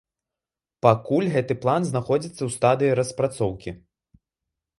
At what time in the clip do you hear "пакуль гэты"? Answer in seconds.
0.85-1.57